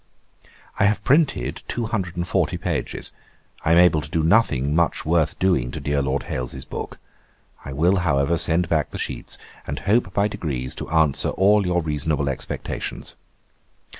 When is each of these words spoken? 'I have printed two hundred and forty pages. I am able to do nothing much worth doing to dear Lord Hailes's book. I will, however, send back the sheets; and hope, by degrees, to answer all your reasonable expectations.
'I 0.79 0.85
have 0.85 1.03
printed 1.03 1.61
two 1.67 1.85
hundred 1.85 2.17
and 2.17 2.27
forty 2.27 2.57
pages. 2.57 3.11
I 3.63 3.71
am 3.73 3.77
able 3.77 4.01
to 4.01 4.09
do 4.09 4.23
nothing 4.23 4.73
much 4.73 5.05
worth 5.05 5.37
doing 5.37 5.69
to 5.69 5.79
dear 5.79 6.01
Lord 6.01 6.23
Hailes's 6.23 6.65
book. 6.65 6.97
I 7.63 7.71
will, 7.71 7.97
however, 7.97 8.39
send 8.39 8.67
back 8.67 8.89
the 8.89 8.97
sheets; 8.97 9.37
and 9.67 9.77
hope, 9.81 10.11
by 10.11 10.27
degrees, 10.27 10.73
to 10.73 10.89
answer 10.89 11.29
all 11.29 11.67
your 11.67 11.83
reasonable 11.83 12.29
expectations. 12.29 13.15